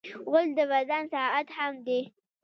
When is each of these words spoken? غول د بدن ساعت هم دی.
غول 0.25 0.47
د 0.57 0.59
بدن 0.71 1.03
ساعت 1.13 1.47
هم 1.57 1.73
دی. 1.85 2.01